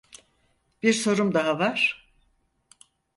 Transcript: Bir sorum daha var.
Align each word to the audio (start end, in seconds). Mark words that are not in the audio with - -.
Bir 0.83 0.93
sorum 0.93 1.33
daha 1.33 1.59
var. 1.59 2.11